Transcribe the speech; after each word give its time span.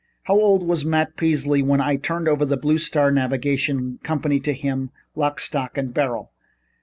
How 0.23 0.33
old 0.33 0.63
was 0.63 0.83
Matt 0.83 1.15
Peasley 1.15 1.61
when 1.61 1.79
I 1.79 1.95
turned 1.95 2.27
over 2.27 2.43
the 2.43 2.57
Blue 2.57 2.79
Star 2.79 3.11
Navigation 3.11 3.99
Company 4.01 4.39
to 4.39 4.51
him, 4.53 4.89
lock, 5.15 5.39
stock 5.39 5.77
and 5.77 5.93
barrel? 5.93 6.31